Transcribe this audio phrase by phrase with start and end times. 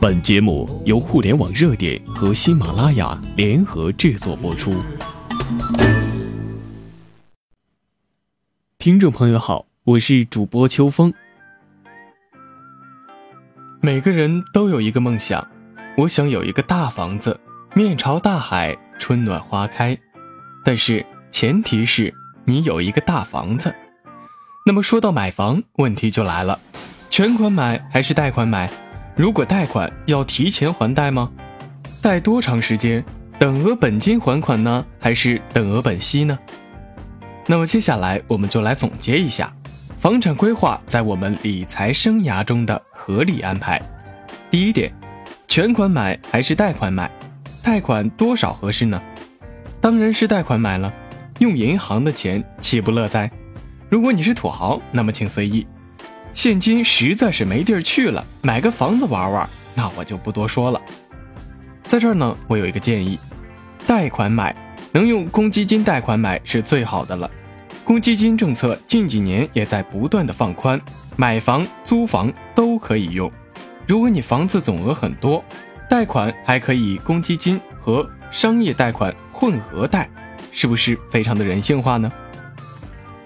[0.00, 4.72] 本节目由互联网热点和喜马拉雅联合制作播出。
[8.76, 11.14] 听众朋友好，我是主播秋风。
[13.80, 15.46] 每个人都有一个梦想，
[15.96, 17.40] 我想有一个大房子，
[17.74, 19.98] 面朝大海，春暖花开。
[20.62, 22.12] 但是前提是
[22.44, 23.74] 你有一个大房子。
[24.66, 26.60] 那么说到买房，问题就来了：
[27.14, 28.68] 全款买还是贷款买？
[29.14, 31.30] 如果贷款要提前还贷吗？
[32.02, 33.04] 贷多长时间？
[33.38, 36.36] 等额本金还款呢，还是等额本息呢？
[37.46, 39.54] 那么接下来我们就来总结一下，
[39.96, 43.80] 房产规划在我们理财生涯中的合理安排。
[44.50, 44.92] 第一点，
[45.46, 47.08] 全款买还是贷款买？
[47.62, 49.00] 贷款多少合适呢？
[49.80, 50.92] 当然是贷款买了，
[51.38, 53.30] 用银行的钱岂不乐哉？
[53.88, 55.64] 如果你是土豪，那么请随意。
[56.34, 60.80] 现金实在是没地儿去了，买个房子玩玩，那我就不多说了。
[61.84, 63.18] 在这儿呢，我有一个建议：
[63.86, 64.54] 贷款买，
[64.92, 67.30] 能用公积金贷款买是最好的了。
[67.84, 70.80] 公积金政策近几年也在不断的放宽，
[71.16, 73.30] 买房、租房都可以用。
[73.86, 75.42] 如果你房子总额很多，
[75.88, 80.10] 贷款还可以公积金和商业贷款混合贷，
[80.50, 82.10] 是不是非常的人性化呢？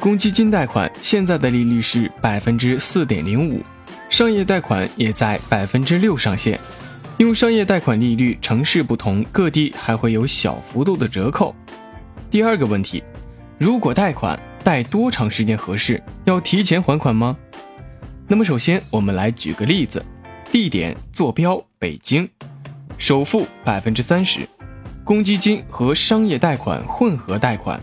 [0.00, 3.62] 公积金贷款现在的利率是百分之四点零五，
[4.08, 6.58] 商业贷款也在百分之六上限。
[7.18, 11.54] 用商业贷款利率城市不同，各地还会有小幅度的折扣。
[12.30, 13.04] 第二个问题，
[13.58, 16.02] 如果贷款贷多长时间合适？
[16.24, 17.36] 要提前还款吗？
[18.26, 20.02] 那么首先我们来举个例子，
[20.50, 22.26] 地点坐标北京，
[22.96, 24.48] 首付百分之三十，
[25.04, 27.78] 公积金和商业贷款混合贷款。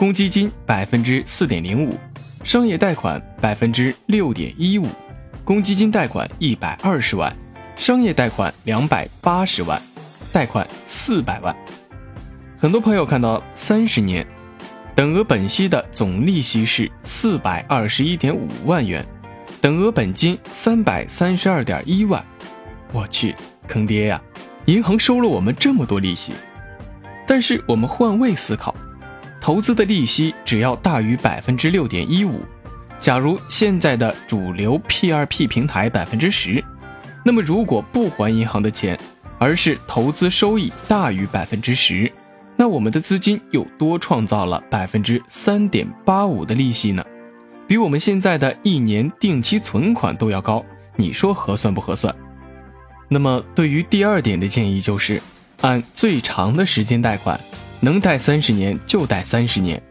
[0.00, 1.94] 公积金百分之四点零五，
[2.42, 4.86] 商业贷款百分之六点一五，
[5.44, 7.30] 公积金贷款一百二十万，
[7.76, 9.78] 商业贷款两百八十万，
[10.32, 11.54] 贷款四百万。
[12.56, 14.26] 很多朋友看到三十年，
[14.94, 19.04] 等额本息的总利息是四百二十一点五万元，
[19.60, 22.24] 等额本金三百三十二点一万。
[22.94, 23.36] 我去，
[23.68, 24.18] 坑爹呀！
[24.64, 26.32] 银行收了我们这么多利息。
[27.26, 28.74] 但是我们换位思考。
[29.40, 32.40] 投资的利息只要大于百分之六点一五，
[33.00, 36.62] 假如现在的主流 P2P 平台百分之十，
[37.24, 38.98] 那么如果不还银行的钱，
[39.38, 42.12] 而是投资收益大于百分之十，
[42.56, 47.02] 那我们的资金又多创造了百分之三点八五的利息呢？
[47.66, 50.62] 比我们现在的一年定期存款都要高，
[50.96, 52.14] 你说合算不合算？
[53.08, 55.22] 那么对于第二点的建议就是，
[55.62, 57.40] 按最长的时间贷款。
[57.80, 59.82] 能贷三十年就贷三十年，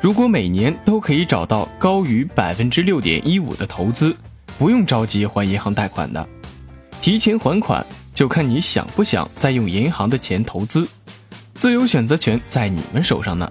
[0.00, 4.16] 如果每年都可以找到高于百分之六点一五的投资，
[4.58, 6.26] 不用着急还银行贷款的，
[7.02, 7.84] 提前还款
[8.14, 10.88] 就看你想不想再用银行的钱投资，
[11.54, 13.50] 自由选择权在你们手上呢。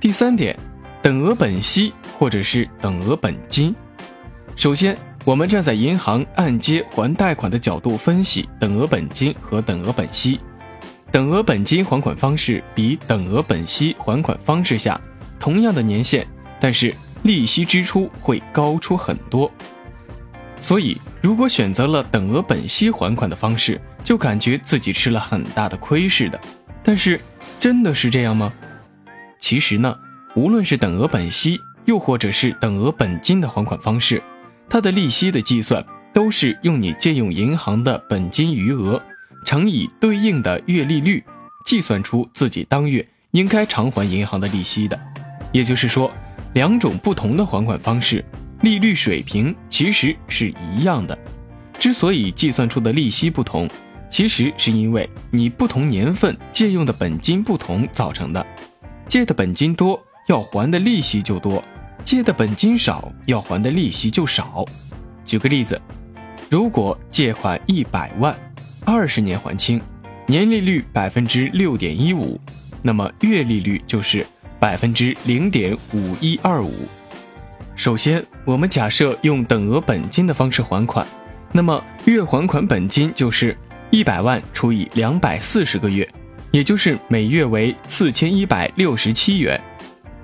[0.00, 0.58] 第三点，
[1.02, 3.74] 等额本息或者是等额本金。
[4.56, 4.96] 首先，
[5.26, 10.40] 我们站在银行按揭还贷款的角度分析等额本金和等额本息。
[11.12, 15.00] 等额本金还款方式比等额本息还款方式下，
[15.38, 16.24] 同样的年限，
[16.60, 16.94] 但是
[17.24, 19.50] 利息支出会高出很多。
[20.60, 26.38] 所以，如果选择了等额本息还款的方式，就感觉自己吃了很大的亏似的。
[26.82, 27.20] 但是，
[27.58, 28.52] 真的是这样吗？
[29.40, 29.96] 其实呢，
[30.36, 34.22] 无论是等额本息，又或者是等额本金的还款方式，
[34.68, 39.02] 它的利息的计算都是用你借用银行的本金余额。
[39.44, 41.22] 乘以对应的月利率，
[41.64, 44.98] 计算出自己当月应该偿还银行的利息的。
[45.52, 46.10] 也就是说，
[46.54, 48.24] 两种不同的还款方式，
[48.62, 51.18] 利率水平其实是一样的。
[51.78, 53.68] 之所以计算出的利息不同，
[54.10, 58.46] 其实是因为你不同年份借用的本金不同造成的。
[59.08, 61.60] 借的本金多，要还的利息就多；
[62.04, 64.64] 借的本金少，要还的利息就少。
[65.24, 65.80] 举个例子，
[66.50, 68.36] 如果借款一百万。
[68.84, 69.80] 二十年还清，
[70.26, 72.40] 年利率百分之六点一五，
[72.82, 74.26] 那么月利率就是
[74.58, 76.72] 百分之零点五一二五。
[77.76, 81.06] 首先，我们假设用等额本金的方式还款，
[81.52, 83.56] 那么月还款本金就是
[83.90, 86.08] 一百万除以两百四十个月，
[86.50, 89.60] 也就是每月为四千一百六十七元。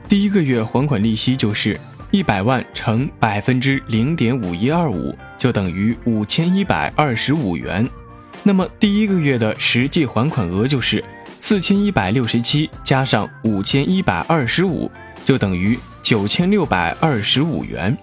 [0.08, 1.78] 第一个月还款利息就是
[2.10, 7.88] 一百万乘百分之零点五一二五，就等于五千一百二十五元。
[8.42, 11.02] 那么第一个月的实际还款额就是
[11.40, 14.90] 四千一百六十七加上五千一百二十五，
[15.24, 17.96] 就等于九千六百二十五元。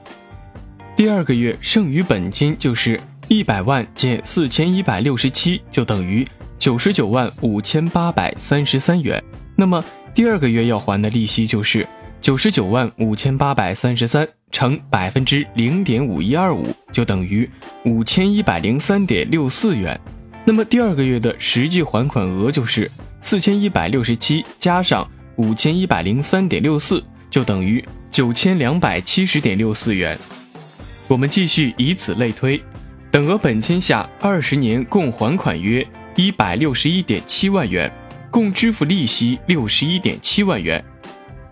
[0.96, 6.28] 第二个月剩余本金就是一百万减四千一百六十七，就等于
[6.60, 9.22] 九十九万五千八百三十三元。
[9.56, 9.84] 那么
[10.14, 11.88] 第二个月要还的利息就是
[12.22, 17.50] 九十九万五千八百三十三乘百分之零点五一二五，就等于
[17.86, 20.00] 五千一百零三点六四元。
[20.46, 22.90] 那么第二个月的实际还款额就是
[23.22, 30.18] 四千一百六十七加上五千一百零三点六四，就等于九千两百七十点六四元。
[31.08, 32.62] 我们继续以此类推，
[33.10, 35.86] 等额本金下二十年共还款约
[36.16, 37.92] 一百六十一点七万元，
[38.30, 40.84] 共支付利息六十一点七万元。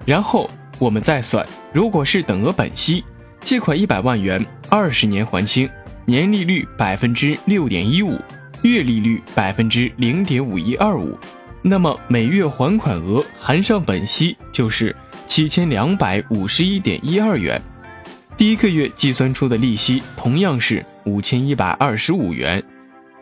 [0.05, 0.49] 然后
[0.79, 3.03] 我们再算，如果是等额本息，
[3.39, 5.69] 借款一百万元，二十年还清，
[6.05, 8.19] 年利率百分之六点一五，
[8.63, 11.17] 月利率百分之零点五一二五，
[11.63, 14.95] 那么每月还款额含上本息就是
[15.27, 17.59] 七千两百五十一点一二元。
[18.37, 22.63] 第一个月计算出的利息同样是五千一百二十五元，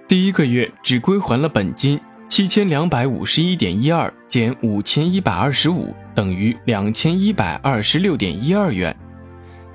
[0.08, 8.96] 第一个月只归还了本金七千两百五十一点一二减五千一百二十五等于两千一百二十六点一二元。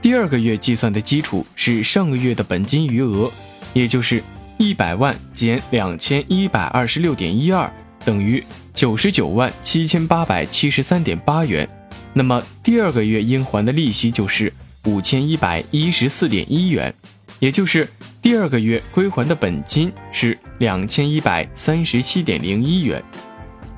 [0.03, 3.31] 第二个月计算的基础是上个月的本金余额，
[3.73, 4.23] 也就是
[4.59, 7.73] 一百万减两千一百二十六点一二
[8.05, 8.43] 等于
[8.73, 11.69] 九十九万七千八百七十三点八元。
[12.13, 14.53] 那么第二个月应还的利息就是。
[14.87, 16.93] 五千一百一十四点一元，
[17.39, 17.89] 也就是
[18.21, 23.03] 第二个月归还的本金是两千一百三十七点零一元。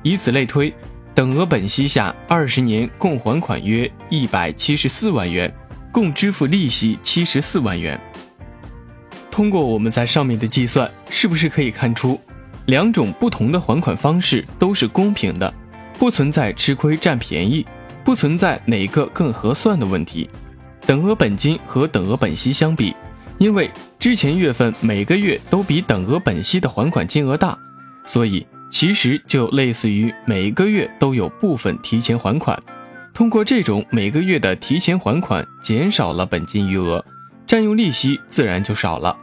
[0.03, 0.73] 以此类推，
[1.15, 5.49] 等额本息下二十年共还款约一百七十四万元，
[5.93, 7.97] 共支付利息七十四万元。
[9.37, 12.19] 通过我们在上面的计算，是不是可以看出，
[12.65, 15.53] 两种不同的还款方式都是公平的，
[15.99, 17.63] 不存在吃亏占便宜，
[18.03, 20.27] 不存在哪个更合算的问题。
[20.87, 22.95] 等额本金和等额本息相比，
[23.37, 23.69] 因为
[23.99, 27.55] 之前月份每个月都比等额本息的还款金额大，
[28.07, 32.59] 所以其实就类似于每个月都有部分提前还款。
[33.13, 37.05] 通过这种每个月的提前还款，减少了本金余额，
[37.45, 39.15] 占用利息自然就少了。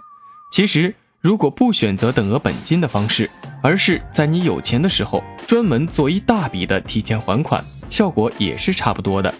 [0.54, 3.28] 其实，如果不选择等额本金的方式，
[3.60, 7.60] 而是在你有钱的时候专门做一大笔的提前还款，
[7.90, 9.34] 效果也是差不多的。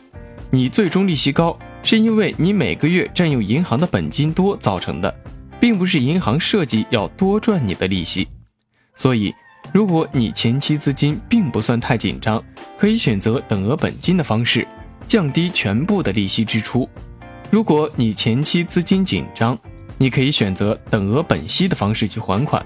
[0.50, 1.56] 你最终利息高。
[1.84, 5.14] 是因为你每个月占用银行的本金多造成的，
[5.60, 8.26] 并不是银行设计要多赚你的利息。
[8.96, 9.32] 所以，
[9.72, 12.42] 如果你前期资金并不算太紧张，
[12.76, 14.66] 可以选择等额本金的方式，
[15.06, 16.88] 降低全部的利息支出。
[17.52, 19.56] 如果你前期资金紧张，
[19.98, 22.64] 你可以选择等额本息的方式去还款。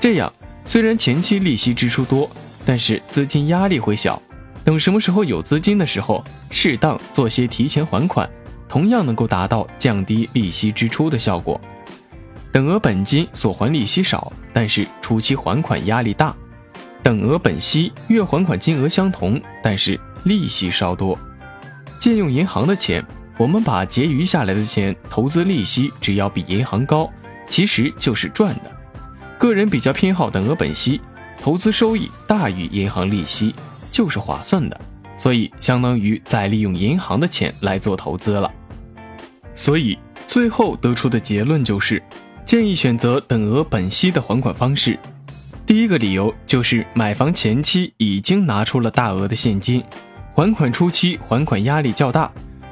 [0.00, 0.32] 这样
[0.64, 2.28] 虽然前期利息支出多，
[2.64, 4.20] 但是资金压力会小。
[4.64, 8.28] 等什么时候有资金的时候，适当做些提前还款。
[8.68, 11.60] 同样能够达到降低利息支出的效果。
[12.52, 16.32] 等额本金所还利息少，但是初期还款压力大；
[17.02, 21.18] 等额本息月还款金额相同，但是利息稍多。
[21.98, 23.04] 借用银行的钱，
[23.38, 27.10] 我们把结余下来的钱投资利息，只要比银行高，
[27.48, 28.70] 其实就是赚的。
[29.38, 31.00] 个人比较偏好等额本息，
[31.40, 33.54] 投资收益大于银行利息，
[33.90, 34.78] 就是划算的。
[35.16, 38.50] 所以相当于在利用银行的钱来做投资了。
[39.54, 42.02] 所以最后得出的结论就是，
[42.46, 44.98] 建议选择等额本息的还款方式。
[45.66, 49.84] 第一个理由就是买房前期已经拿出了大额的现金，
[50.34, 52.30] 还款初期还款压力较大，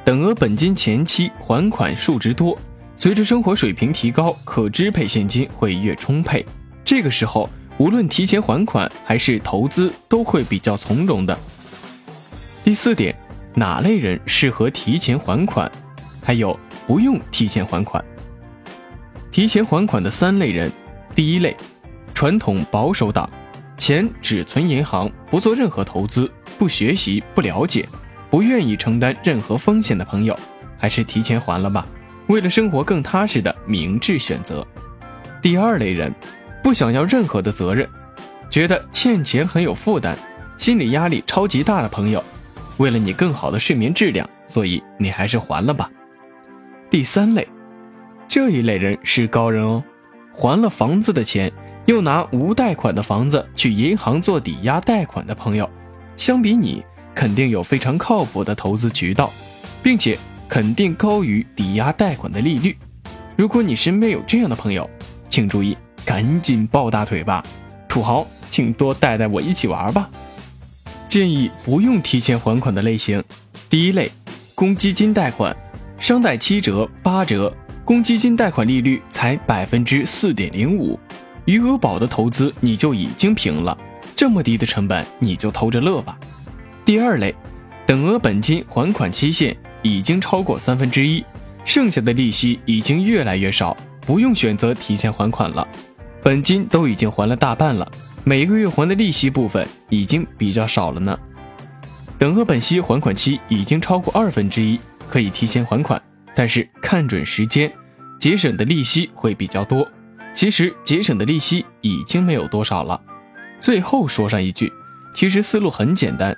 [0.09, 2.59] 等额本金前期还款数值多，
[2.97, 6.43] 随着生活水平提高，可支配现金会越充沛。
[6.83, 7.47] 这个时候
[7.77, 11.39] 无论提前还款还是投资都会比较从容的。
[12.65, 13.15] 第四点，
[13.53, 15.71] 哪类人适合提前还款？
[16.25, 16.59] 还有。
[16.87, 18.03] 不用提前还款。
[19.31, 20.73] 提前还款的三类人：
[21.15, 21.55] 第一类，
[22.15, 23.29] 传统保守党，
[23.77, 27.87] 钱只存银行，不做任何投资，不学习，不了解，
[28.31, 30.39] 不愿意承担任何风险的朋友，
[30.79, 31.87] 还是提前还了吧，
[32.27, 34.67] 为了生活更踏实的明智选择。
[35.41, 36.13] 第二类人，
[36.63, 37.89] 不想要任何的责任，
[38.51, 40.17] 觉得欠钱很有负担，
[40.57, 42.23] 心理压力超级大的朋友，
[42.79, 45.91] 为了你更好的睡眠质量，所以你还是还了吧。
[46.91, 47.47] 第三类，
[48.27, 49.83] 这一类人是高人哦，
[50.33, 51.51] 还了房子的钱，
[51.87, 55.69] 又拿无贷款的房子去银行做抵押贷款的朋友，
[56.17, 56.85] 相比你
[57.19, 59.33] 肯定有非常靠谱的投资渠道，
[59.83, 60.17] 并且
[60.49, 62.77] 肯定高于抵押贷款的利率。
[63.35, 64.89] 如果你身边有这样的朋友，
[65.29, 67.43] 请注意，赶紧抱大腿吧，
[67.89, 70.09] 土豪，请多带带我一起玩吧。
[71.09, 73.21] 建议不用提前还款的类型，
[73.69, 74.13] 第一类，
[74.55, 75.57] 公积金贷款。
[75.99, 77.53] 商贷七折、八折，
[77.85, 80.97] 公积金贷款利率才百分之四点零五，
[81.47, 83.77] 余额宝的投资你就已经平了，
[84.15, 86.17] 这么低的成本你就偷着乐吧。
[86.89, 87.35] 第二类，
[87.85, 91.23] 等额本金还款期限已经超过三分之一，
[91.63, 93.77] 剩下的利息已经越来越少，
[94.07, 95.69] 不用选择提前还款了，
[96.23, 97.87] 本金都已经还了大半了，
[98.25, 101.19] 每个月还的利息部分已经比较少了呢。
[102.19, 104.81] 等额本息还款期已经超过二分之一，
[105.11, 106.01] 可以提前还款，
[106.35, 107.71] 但是看准时间，
[108.19, 109.87] 节省的利息会比较多。
[110.33, 112.99] 其实节省的利息已经没有多少了。
[113.61, 114.73] 最后说上一句，
[115.15, 116.35] 其实思路很简单，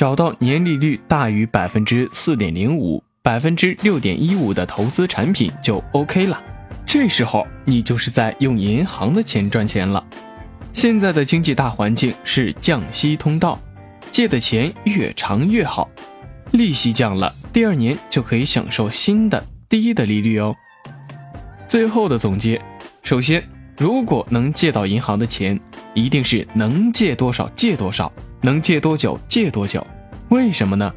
[0.00, 6.42] 找到年利率大于百分之四点零五、百分之六点一五的投资产品就 OK 了。
[6.86, 10.02] 这时候你就是在用银行的钱赚钱了。
[10.72, 13.58] 现在的经济大环境是降息通道。
[14.10, 15.86] 借的钱越长越好，
[16.52, 20.56] 利息降了，第二年就可以享受新的低的利率哦。
[21.68, 22.58] 最后的总结，
[23.02, 25.60] 首先，如果能借到银行的钱，
[25.92, 28.10] 一定是能借多少借多少，
[28.42, 29.86] 能借多久借多久。
[30.28, 30.92] 为什么呢？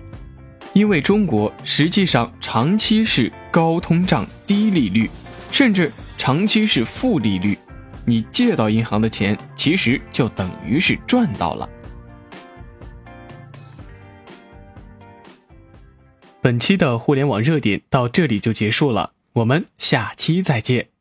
[0.74, 5.10] 因为中国实际上长期是高通胀、低利率，
[5.52, 7.58] 甚至长期是负利率，
[8.06, 11.70] 你借到银行的钱，其实就等于是赚到了。
[16.42, 20.93] 本期的互联网热点到这里就结束了，我们下期再见。